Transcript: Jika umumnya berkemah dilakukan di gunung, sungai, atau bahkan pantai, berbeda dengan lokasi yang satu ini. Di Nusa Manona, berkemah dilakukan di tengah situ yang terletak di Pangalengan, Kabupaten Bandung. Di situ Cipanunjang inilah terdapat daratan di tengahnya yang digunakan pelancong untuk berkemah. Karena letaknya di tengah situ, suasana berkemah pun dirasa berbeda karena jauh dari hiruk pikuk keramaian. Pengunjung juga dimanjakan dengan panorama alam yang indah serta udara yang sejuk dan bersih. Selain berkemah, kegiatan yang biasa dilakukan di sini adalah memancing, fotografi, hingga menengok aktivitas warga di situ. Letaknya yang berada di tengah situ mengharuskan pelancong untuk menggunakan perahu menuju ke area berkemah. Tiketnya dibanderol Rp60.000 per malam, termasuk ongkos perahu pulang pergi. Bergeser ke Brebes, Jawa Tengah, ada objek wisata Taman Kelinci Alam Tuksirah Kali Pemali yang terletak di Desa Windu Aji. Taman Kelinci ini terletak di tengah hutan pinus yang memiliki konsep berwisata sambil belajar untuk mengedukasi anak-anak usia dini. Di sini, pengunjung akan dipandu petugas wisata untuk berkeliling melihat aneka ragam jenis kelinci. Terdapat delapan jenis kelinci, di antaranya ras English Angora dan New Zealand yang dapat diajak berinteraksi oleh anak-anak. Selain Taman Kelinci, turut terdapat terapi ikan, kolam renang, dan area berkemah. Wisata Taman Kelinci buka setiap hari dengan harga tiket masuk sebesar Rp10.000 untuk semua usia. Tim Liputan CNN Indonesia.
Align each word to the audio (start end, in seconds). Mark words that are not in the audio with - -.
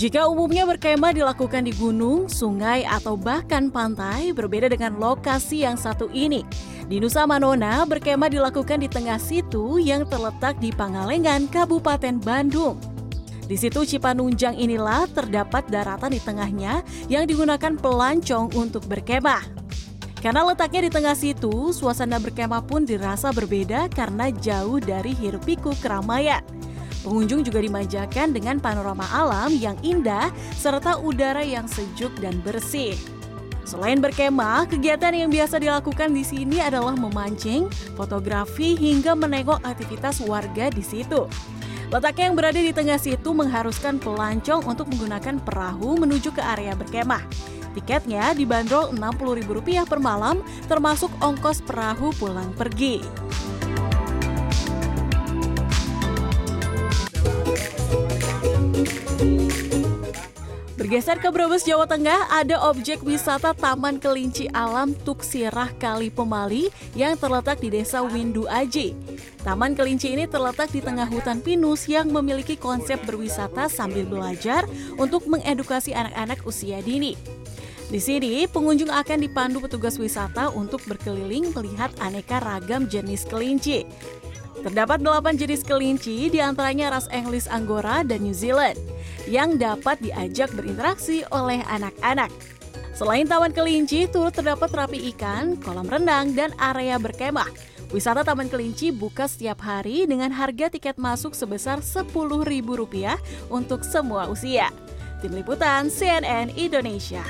Jika 0.00 0.32
umumnya 0.32 0.64
berkemah 0.64 1.12
dilakukan 1.12 1.68
di 1.68 1.76
gunung, 1.76 2.24
sungai, 2.24 2.88
atau 2.88 3.20
bahkan 3.20 3.68
pantai, 3.68 4.32
berbeda 4.32 4.72
dengan 4.72 4.96
lokasi 4.96 5.68
yang 5.68 5.76
satu 5.76 6.08
ini. 6.16 6.40
Di 6.88 6.96
Nusa 6.96 7.28
Manona, 7.28 7.84
berkemah 7.84 8.32
dilakukan 8.32 8.80
di 8.80 8.88
tengah 8.88 9.20
situ 9.20 9.76
yang 9.76 10.08
terletak 10.08 10.56
di 10.56 10.72
Pangalengan, 10.72 11.52
Kabupaten 11.52 12.16
Bandung. 12.16 12.80
Di 13.44 13.60
situ 13.60 13.84
Cipanunjang 13.84 14.56
inilah 14.56 15.04
terdapat 15.12 15.68
daratan 15.68 16.16
di 16.16 16.20
tengahnya 16.24 16.80
yang 17.12 17.28
digunakan 17.28 17.76
pelancong 17.76 18.56
untuk 18.56 18.88
berkemah. 18.88 19.44
Karena 20.24 20.48
letaknya 20.48 20.88
di 20.88 20.90
tengah 20.96 21.12
situ, 21.12 21.76
suasana 21.76 22.16
berkemah 22.16 22.64
pun 22.64 22.88
dirasa 22.88 23.36
berbeda 23.36 23.92
karena 23.92 24.32
jauh 24.32 24.80
dari 24.80 25.12
hiruk 25.12 25.44
pikuk 25.44 25.76
keramaian. 25.84 26.40
Pengunjung 27.00 27.40
juga 27.40 27.64
dimanjakan 27.64 28.36
dengan 28.36 28.60
panorama 28.60 29.08
alam 29.08 29.48
yang 29.56 29.76
indah 29.80 30.28
serta 30.52 31.00
udara 31.00 31.40
yang 31.40 31.64
sejuk 31.64 32.12
dan 32.20 32.36
bersih. 32.44 32.92
Selain 33.64 34.02
berkemah, 34.02 34.66
kegiatan 34.66 35.14
yang 35.14 35.30
biasa 35.30 35.62
dilakukan 35.62 36.10
di 36.10 36.26
sini 36.26 36.58
adalah 36.58 36.98
memancing, 36.98 37.70
fotografi, 37.94 38.74
hingga 38.74 39.14
menengok 39.14 39.62
aktivitas 39.62 40.20
warga 40.26 40.68
di 40.74 40.82
situ. 40.82 41.30
Letaknya 41.90 42.30
yang 42.30 42.36
berada 42.38 42.60
di 42.60 42.70
tengah 42.74 42.98
situ 42.98 43.30
mengharuskan 43.30 43.98
pelancong 43.98 44.62
untuk 44.66 44.90
menggunakan 44.90 45.42
perahu 45.42 45.98
menuju 45.98 46.34
ke 46.34 46.42
area 46.42 46.74
berkemah. 46.74 47.22
Tiketnya 47.74 48.34
dibanderol 48.34 48.90
Rp60.000 48.94 49.86
per 49.86 50.02
malam, 50.02 50.42
termasuk 50.66 51.10
ongkos 51.22 51.62
perahu 51.62 52.10
pulang 52.18 52.50
pergi. 52.58 53.02
Bergeser 60.90 61.22
ke 61.22 61.30
Brebes, 61.30 61.62
Jawa 61.62 61.86
Tengah, 61.86 62.34
ada 62.34 62.66
objek 62.66 63.06
wisata 63.06 63.54
Taman 63.54 64.02
Kelinci 64.02 64.50
Alam 64.50 64.90
Tuksirah 64.90 65.70
Kali 65.78 66.10
Pemali 66.10 66.66
yang 66.98 67.14
terletak 67.14 67.62
di 67.62 67.70
Desa 67.70 68.02
Windu 68.02 68.50
Aji. 68.50 68.98
Taman 69.46 69.78
Kelinci 69.78 70.18
ini 70.18 70.26
terletak 70.26 70.74
di 70.74 70.82
tengah 70.82 71.06
hutan 71.06 71.46
pinus 71.46 71.86
yang 71.86 72.10
memiliki 72.10 72.58
konsep 72.58 72.98
berwisata 73.06 73.70
sambil 73.70 74.02
belajar 74.02 74.66
untuk 74.98 75.30
mengedukasi 75.30 75.94
anak-anak 75.94 76.42
usia 76.42 76.82
dini. 76.82 77.14
Di 77.86 78.02
sini, 78.02 78.50
pengunjung 78.50 78.90
akan 78.90 79.22
dipandu 79.22 79.62
petugas 79.62 79.94
wisata 79.94 80.50
untuk 80.50 80.82
berkeliling 80.90 81.54
melihat 81.54 81.94
aneka 82.02 82.42
ragam 82.42 82.90
jenis 82.90 83.22
kelinci. 83.30 83.86
Terdapat 84.66 84.98
delapan 84.98 85.38
jenis 85.38 85.62
kelinci, 85.62 86.34
di 86.34 86.42
antaranya 86.42 86.98
ras 86.98 87.06
English 87.14 87.46
Angora 87.46 88.02
dan 88.02 88.26
New 88.26 88.34
Zealand 88.34 88.74
yang 89.30 89.54
dapat 89.54 90.02
diajak 90.02 90.50
berinteraksi 90.58 91.22
oleh 91.30 91.62
anak-anak. 91.70 92.28
Selain 92.90 93.24
Taman 93.24 93.54
Kelinci, 93.54 94.10
turut 94.10 94.34
terdapat 94.34 94.68
terapi 94.68 95.08
ikan, 95.14 95.56
kolam 95.62 95.86
renang, 95.86 96.34
dan 96.34 96.50
area 96.58 96.98
berkemah. 96.98 97.48
Wisata 97.94 98.26
Taman 98.26 98.50
Kelinci 98.50 98.92
buka 98.92 99.24
setiap 99.30 99.62
hari 99.64 100.04
dengan 100.04 100.34
harga 100.34 100.68
tiket 100.68 100.98
masuk 100.98 101.32
sebesar 101.32 101.80
Rp10.000 101.80 103.16
untuk 103.48 103.86
semua 103.86 104.28
usia. 104.28 104.68
Tim 105.24 105.32
Liputan 105.32 105.88
CNN 105.88 106.52
Indonesia. 106.58 107.24